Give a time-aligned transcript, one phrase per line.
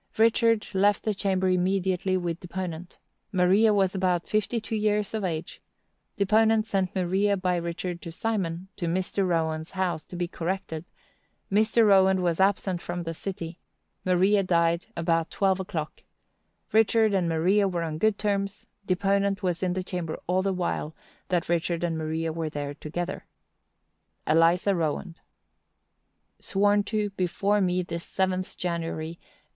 [0.17, 2.97] Richard left the chamber immediately with deponent;
[3.31, 5.61] Maria was about fifty two years of age;
[6.17, 10.85] deponent sent Maria by Richard to Simon, to Mr Rowand's house, to be corrected;
[11.51, 11.85] Mr.
[11.85, 13.59] Rowand was absent from the city;
[14.03, 16.01] Maria died about twelve o'clock;
[16.71, 20.95] Richard and Maria were on good terms; deponent was in the chamber all the while
[21.27, 23.27] that Richard and Maria were there together.
[24.25, 25.19] "ELIZA ROWAND.
[26.39, 29.29] "Sworn to before me this seventh January, 1847.